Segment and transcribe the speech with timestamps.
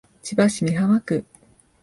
[0.23, 1.23] 千葉市美浜区